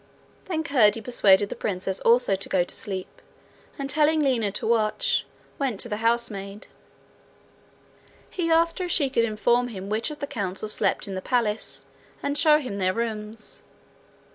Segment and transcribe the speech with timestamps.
[0.45, 3.21] Then Curdie persuaded the princess also to go to sleep,
[3.77, 5.27] and telling Lina to watch,
[5.59, 6.65] went to the housemaid.
[8.27, 11.21] He asked her if she could inform him which of the council slept in the
[11.21, 11.85] palace,
[12.23, 13.61] and show him their rooms.